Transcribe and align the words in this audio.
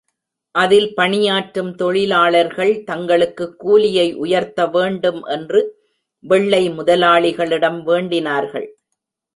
அதில் 0.55 0.93
பணியாற்றும் 0.93 1.75
தொழிலாளர்கள் 1.75 2.83
தங்களுக்கு 2.83 3.55
கூலியை 3.55 4.15
உயர்த்தவேண்டும் 4.15 5.21
என்று 5.27 5.61
வெள்ளை 6.23 6.69
முதலாளிகளிடம் 6.69 7.83
வேண்டினார்கள். 7.83 8.67